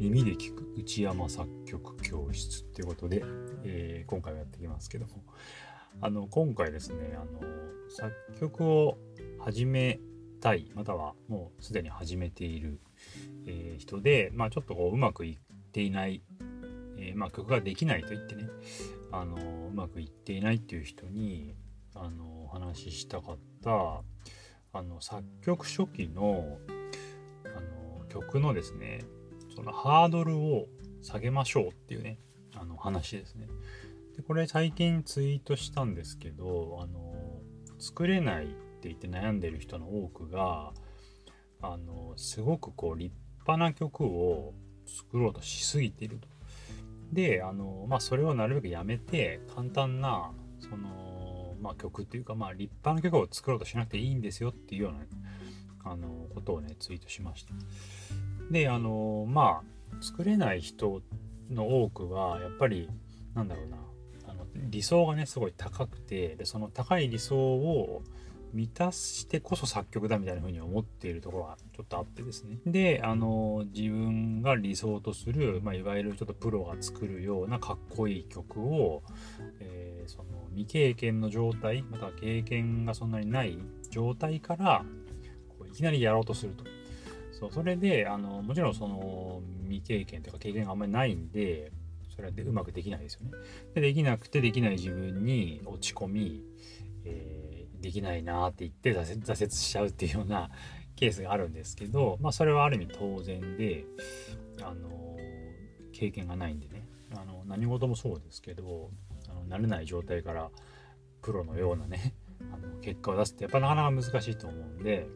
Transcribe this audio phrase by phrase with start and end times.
[0.00, 3.22] 耳で聞く内山作曲教室っていうことで、
[3.64, 5.24] えー、今回はやっていきますけども。
[6.00, 7.40] あの今回ですねあの
[7.90, 8.98] 作曲を
[9.40, 10.00] 始め
[10.40, 12.80] たいまたはもうすでに始めている、
[13.46, 16.22] えー、人で、まあ、ちょっとこううまくいっていない、
[16.96, 18.44] えー、まあ、曲ができないと言ってね
[19.12, 19.36] あの
[19.70, 21.54] うまくいっていないっていう人に
[21.94, 24.02] あのお話ししたかった
[24.72, 26.58] あの作曲初期の
[27.44, 29.00] あの曲のですね
[29.54, 30.66] そのハードルを
[31.02, 32.18] 下げましょうっていうね
[32.54, 33.46] あの話ですね。
[34.16, 37.40] でこれ最近ツイートしたんですけどあの
[37.78, 40.72] 作れないって言って悩んでる人の多くが
[41.62, 43.14] あのすごくこう立
[43.46, 44.54] 派な曲を
[44.86, 46.28] 作ろうとしすぎていると。
[47.12, 51.10] であのまあそれをなるべくやめて簡単なその
[51.60, 55.00] まあ、曲っていうか、まあ、立派な曲を作ろうとしなくていいんですよっていうような
[55.92, 57.54] あのことをねツイートしました。
[58.50, 61.02] であのまあ作れない人
[61.50, 62.88] の多くはやっぱり
[63.34, 63.76] なんだろうな
[64.28, 68.02] あの理想がねすごい高くてでその高い理想を
[68.52, 72.58] 満たしてこそ作曲だみたいな風に思っているところがちょっとあってですね。
[72.66, 79.02] で、あの、自分が理想とする、まあ、いわゆるちょっとプロが作るようなかっこいい曲を、
[79.60, 83.58] えー、その未経験の状態、または経験がそんなにない
[83.90, 84.84] 状態から、
[85.48, 86.64] こういきなりやろうとすると。
[87.40, 91.72] そう、それで、あの、もちろんその未経験というか経験があんまりないんで、
[92.14, 93.30] それでうまくできないですよね。
[93.74, 96.44] で、できなくてできない自分に落ち込み、
[97.04, 100.50] えーできないなって言って挫折しちゃうっていうような
[100.96, 103.84] ケースがあるんですけど、まあ、それはある意味当然で、
[104.62, 105.16] あの
[105.92, 108.90] 経験がないんでねあの何事もそうですけど
[109.28, 110.50] あの慣れない状態から
[111.22, 112.14] プロのようなね
[112.52, 115.06] あの結果を出すってやっぱなかなか難しいと思うんで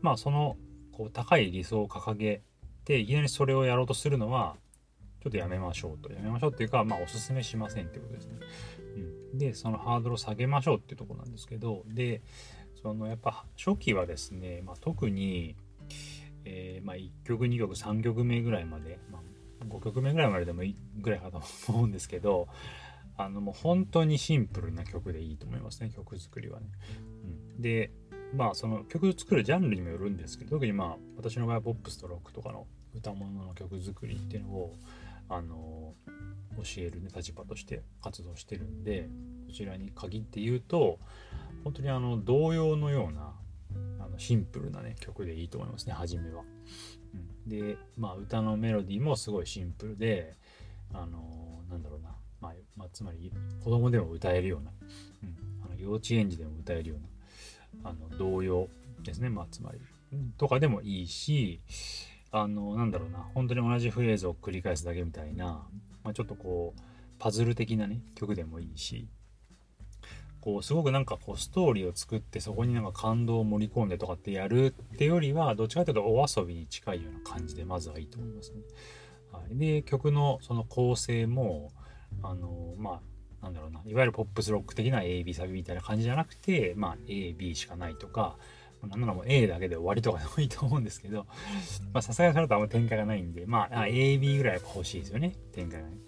[0.00, 0.56] まあその
[1.00, 2.42] こう高い理想を掲げ
[2.84, 4.56] ていきなりそれをやろうとするのは
[5.22, 8.38] ちょっとやめましょうとやめましょうっていうかまあおすすめしませんってことですね。
[9.32, 12.20] うん、でそのハードルを下げましょうっていうとこなんですけどで
[12.82, 15.56] そのやっぱ初期はですね、まあ、特に、
[16.44, 19.20] えー、まあ、1曲2曲3曲目ぐらいまで、ま
[19.62, 22.46] あ、5曲目ぐらいまででもいいぐらいかと思うんですけど
[23.16, 26.66] あのもう本当にシンプルな曲でいいと思いますね曲作りはね。
[27.56, 27.90] うん、で
[28.34, 34.76] まあその曲作るジャンルにもよるんですけど特にまあ私の場合はポップスとロックとかの歌物の曲作りっていうのを
[35.28, 35.94] あの
[36.56, 39.08] 教える、ね、立場として活動してるんで
[39.46, 40.98] こちらに限って言うと
[41.64, 43.32] 本当にあの童謡のような
[44.04, 46.42] あのシンプルなね曲でいいと思いますね初めは。
[47.12, 50.36] うん、でまあ歌のメロディーもすごいシンプルで
[50.92, 52.10] あのなんだろうな、
[52.40, 54.72] まあ、まあ、つまり子供でも歌えるような、
[55.22, 56.98] うん、あの幼稚園児でも歌えるよう
[57.84, 58.68] なあの童謡
[59.02, 59.30] ですね。
[59.30, 59.80] まあつまり、
[60.36, 61.60] とかでもいいし
[62.30, 63.18] あのなんだろうな。
[63.34, 65.66] 本当に同じフレーズを繰り返すだけみたいな、
[66.04, 66.80] まあ、ちょっとこう
[67.18, 69.08] パズル的なね曲でもいいし
[70.40, 78.60] こうすごくなんかこうストーリーを作ってそこになんか感動を盛り込んでとかってやるってよりはどっちかというとお遊びに近いような感じでまずはいいと思いますね。
[79.32, 81.72] はい、で曲のその構成も
[82.22, 83.00] あのまあ
[83.42, 88.36] なんだろうないわゆるポップスロック的な AB サビみたいな感じじゃなくてまあ AB しかないとか
[88.88, 91.26] なんならもう A だけで終わりとかでもいいと思うんですけど、
[91.92, 95.98] まさすがにそれだとあんま展開がないんで、まあ、AB ぐらいは欲しいですよね、展開がね。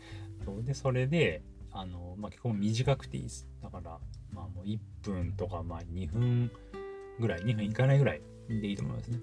[0.63, 3.47] で、それで、あの、まあ、結構短くていいです。
[3.63, 3.99] だから、
[4.33, 6.51] まあもう1分とか、まあ2分
[7.21, 9.19] ぐらい、2分いかないぐらいでいいと思いますね。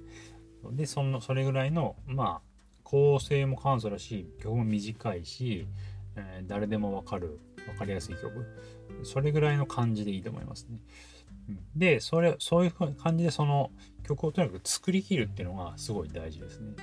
[0.72, 2.50] で、その、それぐらいの、まあ、
[2.84, 5.68] 構成も簡素だし、曲も短いし、
[6.16, 8.46] えー、誰でもわかる、わかりやすい曲。
[9.04, 10.80] それぐらいの感じでいいと思いますね。
[11.76, 13.72] でそれそういう感じでその
[14.04, 16.74] 曲をとにかく作りきるっていうのがすごい大事ですね。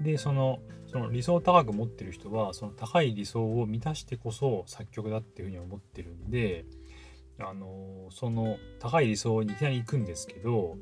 [0.00, 6.66] でそのその理想を高く持ってる人はその高い理想を満たしてこそ作曲だっていうふうに思ってるんで
[7.38, 10.76] あのその高い理想にいきなり行くんですけど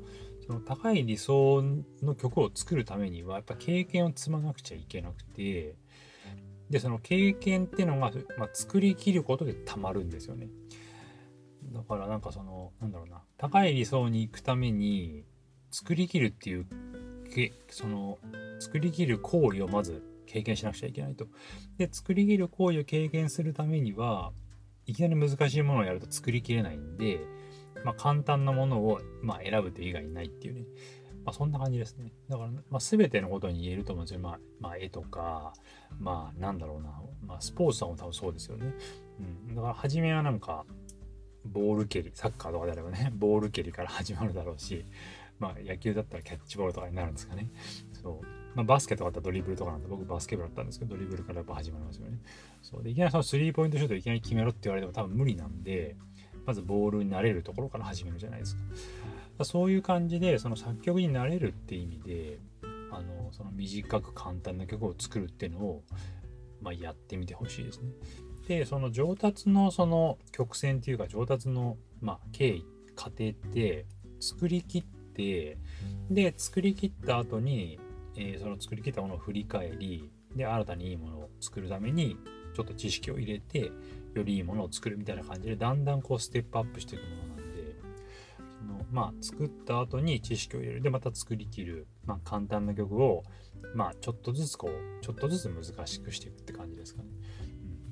[0.45, 1.63] その高い理想
[2.01, 5.75] の曲を作るためにはやっぱ経験を積まなくちゃいけなくて
[6.71, 10.47] でその経験ってのが、まあ、作りきることでたまるんですよね。
[11.73, 15.25] だからなんかそのなんだろうな高い理想に行くために
[15.69, 16.65] 作りきるっていう
[17.69, 18.17] その
[18.59, 21.27] 作りきる行為をまず経験しなくちゃいけないと。
[21.77, 24.31] で作りきる行為を経験するためには
[24.85, 27.19] いきなり難しいものをやると作りきれないんで、
[27.83, 30.63] まあ、簡単なものを、まあ、選ぶと以外ないっていうね。
[31.23, 32.11] まあ、そんな感じですね。
[32.29, 34.19] だから、まあ、全てのことに言えると思うんですよ。
[34.19, 35.53] まあ、まあ、絵とか、
[35.99, 38.73] まあ、なんだろうな、まあ、スポーツとかも多分そうですよね。
[39.47, 39.55] うん。
[39.55, 40.65] だから、初めはなんか、
[41.45, 44.85] ボール蹴りサッカーとかであればね ボール蹴りから始まるだろうし
[45.39, 47.49] まあ野球だったらキャッチボールとかになるんですかね
[47.93, 52.19] そうまあ、バスケとかだったらドリブルとかなんで僕バスケ部だったんですけどドリブルからやっぱ始まりますよね
[52.61, 55.95] そうでいきなりそのスリーポイントシュートいきなり決めろって言われても多分無理なんで
[56.45, 58.61] まずボールになれるところから始めるじゃないですか
[59.45, 62.39] そういう感じでその作曲になれるって意味で
[62.91, 65.83] あのその短く簡単な曲を作るっていうのを、
[66.61, 67.89] まあ、やってみてほしいですね。
[68.47, 72.65] でその上達のその曲線っていうか上達の、まあ、経緯
[72.95, 73.85] 過程って
[74.19, 75.57] 作りきって
[76.09, 77.79] で作りきった後に、
[78.15, 82.17] えー、その作りきったものを振り返りで新たにいいものを作るために
[82.53, 83.71] ちょっと知識を入れて
[84.13, 87.30] よりいいものを作るみたいな感じでだんだんこうステップアップしていくものなん
[88.91, 93.23] まあ作った後に知識を入れるでまた作りきる、まあ、簡単な曲を
[93.73, 97.09] まあちょっとずつこうちょっとずつ難しくしていくって感じですかね。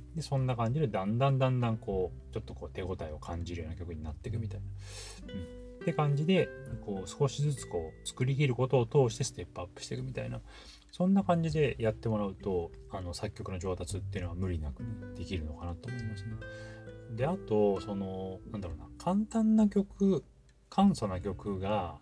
[0.09, 5.33] うん、でそんな感じでだんだんだんだんこうちょっとこう手応えを感じるような曲になっていくみたいな。
[5.33, 6.49] うんって感じで
[6.85, 10.41] こう少しずつこう作りきることを通してステップアップしていくみたいな
[10.91, 16.31] そんな感じでやってもらうとあの作曲の上達っていうのは無理なく、ね、できるのかなと思いますね。
[17.15, 20.23] であとそのなんだろうな簡単な曲
[20.69, 21.97] 簡素な曲が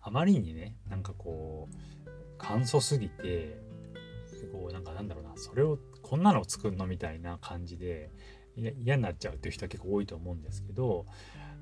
[0.00, 1.68] あまりにねなんかこ
[2.06, 2.08] う
[2.38, 3.62] 簡素すぎて
[4.52, 8.10] こうなんかなんだろうなそれをこんなの作るのみたいな感じで
[8.56, 11.06] 嫌になっちゃうっていう人は結構多いと思うんですけど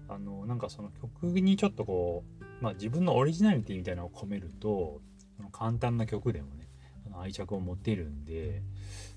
[0.08, 5.00] あのなんかその曲にちょっとこう、まあ、自分のオリジナリティみたいなのを込めると
[5.52, 6.68] 簡単な曲でもね
[7.14, 8.62] 愛着を持てるんで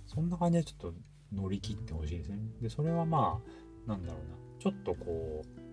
[0.06, 0.98] そんな感じでちょっと
[1.34, 2.38] 乗り切ってほしいですね。
[2.62, 3.42] でそれはま
[3.86, 5.65] あなんだろうなちょっとこう、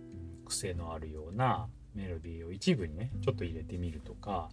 [0.53, 4.49] うん、癖のあるようなメロディーを一部にねちょっと入れてみるとか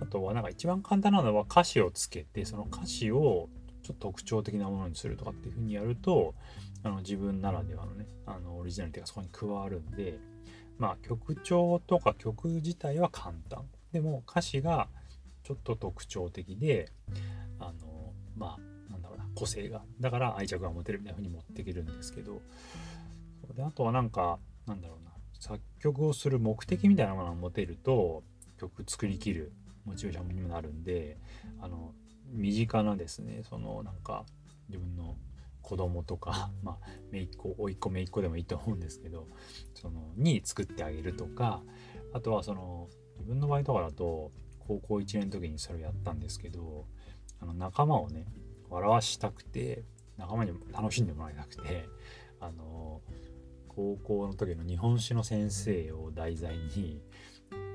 [0.00, 3.48] あとはなんか一番簡単なのは歌詞をつけてその歌詞を
[3.82, 6.34] ちょっと特徴的なものにするとかっていう風にやると
[6.82, 10.18] あの自分ならではのねあのオリジナリティがそこに加わるんで
[10.78, 13.64] まあ曲調とか曲自体は簡単。
[13.92, 14.88] でも歌詞が
[15.42, 16.90] ちょっと特徴的で
[17.60, 22.42] あのまあなんだろうな個性がだから愛着が持てるみたいな風に持っていけるんですけど
[23.54, 25.05] であとはなんかなんだろうな
[25.46, 28.24] 作曲をする目的みたいなものを持てると
[28.58, 29.52] 曲作りきる
[29.84, 31.18] モチベーションにもなるんで
[31.60, 31.92] あの
[32.32, 34.24] 身近なですねそのなんか
[34.68, 35.14] 自分の
[35.62, 39.28] 子供とか、 まあ、姪っ子甥っ子姪っ子でもいいと思うんですけど
[39.74, 41.62] そのに作ってあげるとか
[42.12, 42.88] あとはその
[43.18, 46.86] 自分の場合とかだと高校1年の時にそれをやったんですけど
[47.40, 48.26] あの仲間をね
[48.68, 49.84] 笑わしたくて
[50.16, 51.88] 仲間に楽しんでもらいたくて
[52.40, 53.00] あの
[53.76, 57.02] 高校の時の日本史の先生を題材に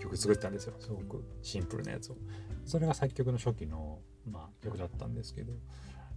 [0.01, 0.73] 曲作ったんですよ。
[0.79, 2.17] すごくシンプルなやつを。
[2.65, 3.99] それが作曲の初期の、
[4.29, 5.53] まあ、曲だったんですけど。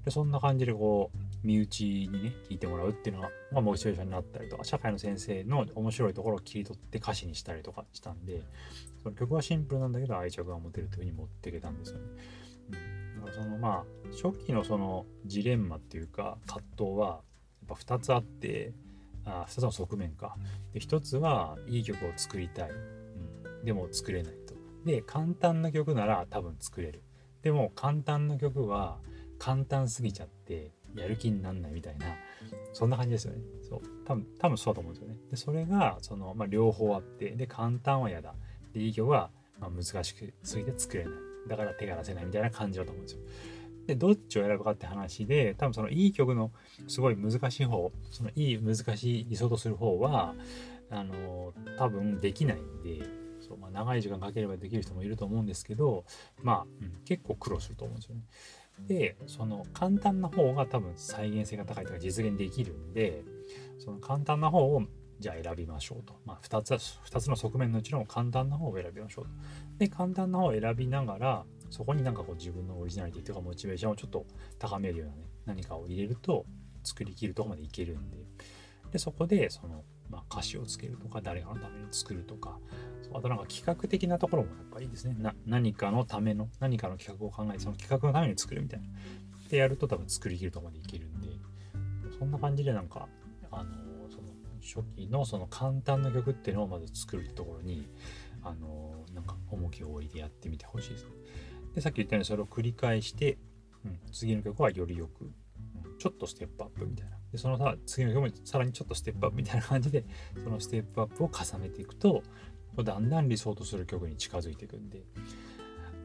[0.05, 8.43] でそんな感じでこう身内にね聞いてもらうっていうのが、まあ、モチベーションになったりとか社会の先生の面白いところを切り取って歌詞にしたりとかしたんで
[9.03, 12.05] その曲はシンプルなんだけど愛着が持てるというふうに持っていけたんですよね。
[13.17, 18.75] うん、だからそのまあ初期のそのジレンマっていうか葛藤はやっぱ2つあって
[19.27, 20.37] あ2つの側面か。
[20.73, 24.55] で1つはいい曲を作りたい、うん、でも作れないと。
[24.85, 27.03] で簡単な曲なら多分作れる。
[27.43, 28.99] でも簡単な曲は
[29.39, 32.07] 簡単すぎちゃってやる気になんないみたいな
[32.73, 33.41] そんな感じですよね。
[33.69, 33.81] そう。
[34.07, 35.17] 多分多分そうだと思うんですよね。
[35.31, 38.35] でそれがその、まあ、両方あってで簡単は嫌だ。
[38.73, 39.31] でいい曲は、
[39.61, 41.13] まあ、難しくすぎて作れない。
[41.49, 43.21] だから手が出せないみたいな感じだと思うんですよ。
[43.87, 46.51] でどっちを選ぶかって話で多分そのいい曲の
[46.89, 50.35] すごい難しい方そのいい難しい理想とする方は
[50.91, 53.07] あの多分できないんで
[53.47, 56.05] そう、まあ、長い時間かければできる人もいると思うんですけど
[56.43, 58.23] まあ、うん、結構苦労すると思うんですよね。
[58.89, 63.23] でその簡単な方が多分再現性が高いとか実現できるんで
[63.79, 64.83] その簡単な方を
[65.21, 66.15] じゃあ選びましょうと。
[66.25, 69.31] まあ、2つ、2つの側面のうちの簡単な方を選びましょうと。
[69.79, 74.25] で、簡単な方を選びながら、そこになんかこう自分のオリジナリティとかモチベーションをちょっと
[74.61, 76.47] 高めるようなね、何かを入れると
[76.85, 78.19] 作りきるとこまでいけるんで、
[78.93, 82.61] で、そこでその、まあ、歌詞をつけるとか、誰かのために作るとか、
[83.13, 85.17] あとなんか企画的なところもやっぱいいですね。
[85.19, 88.87] な何かのための、何かの企画を考えて、その企画のために作るみたいな。
[89.51, 91.29] でやると多分作りきるとこまでいけるんで、
[92.17, 93.09] そんな感じでなんか、
[93.51, 93.73] あの、
[94.11, 94.29] その
[94.63, 97.85] 初期のその簡単な曲っていうのをまず作るところに、
[98.45, 101.11] あの、なんか重きを置いてやってみてほしいですね。
[101.75, 103.39] で、さっき言ったようにそれを繰り返して、
[103.85, 107.17] うん、次の曲はよりよく、うん、ちょっとステップアップみたいな。
[107.33, 110.05] で、そのさ次の曲もさらにちょっとステップアップみたいな感じで、
[110.43, 112.23] そのステップアップを重ねていくと、
[112.83, 115.05] だんだん理想とする曲に近づいていくんで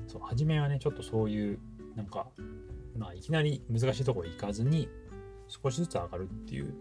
[0.07, 1.59] そう初めはねちょっとそういう
[1.95, 2.27] なんか
[2.95, 4.87] まあいきなり難しいとこ行かずに
[5.47, 6.71] 少しずつ上がるっていう、うん、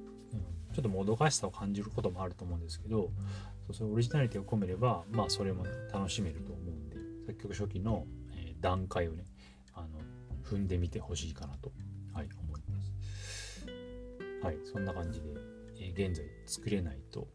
[0.74, 3.10] ちょっともどかしさを感じることもあると思うんですけど
[3.66, 8.06] そうそうオリジナリティを込めればまあそれも楽しめると思うんで作曲初期の、
[8.60, 9.24] 段階をね
[9.74, 9.88] あの
[10.44, 11.72] 踏んでみてほしいかなと、
[12.14, 12.92] はい、思います。
[14.42, 15.26] はい、そんな感じで、
[15.80, 17.28] えー、現在作れないと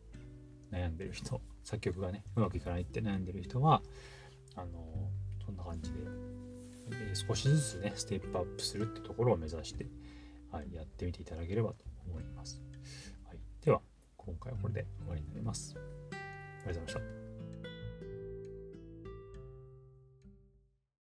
[0.71, 3.81] 悩んでる人作曲がねうまくいかないって悩んでる人は
[4.55, 5.09] あの
[5.45, 5.99] そんな感じで、
[6.91, 9.85] えー、少しずつねステップアップするってところを目指して、
[10.51, 12.61] はい、やってみていただければと思います。
[13.27, 13.81] はい、では
[14.17, 15.75] 今回はこれで終わりになります。
[15.75, 17.22] ありがとうございました。